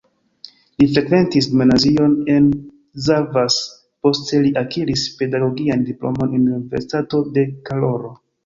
[0.81, 2.47] Li frekventis gimnazion en
[3.09, 3.59] Szarvas,
[4.07, 8.15] poste li akiris pedagogian diplomon en Universitato de Karolo.